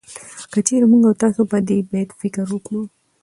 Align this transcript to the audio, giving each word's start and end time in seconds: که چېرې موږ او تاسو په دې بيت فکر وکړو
که 0.51 0.59
چېرې 0.67 0.85
موږ 0.91 1.01
او 1.09 1.13
تاسو 1.23 1.41
په 1.51 1.57
دې 1.67 1.77
بيت 1.91 2.09
فکر 2.21 2.43
وکړو 2.49 2.83